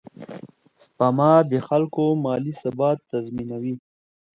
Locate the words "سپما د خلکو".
0.83-2.03